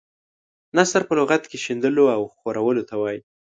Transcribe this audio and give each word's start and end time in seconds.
نثر 0.77 1.01
په 1.09 1.13
لغت 1.19 1.43
کې 1.49 1.57
شیندلو 1.63 2.05
او 2.15 2.21
خورولو 2.35 2.83
ته 2.89 2.95
وايي. 3.01 3.19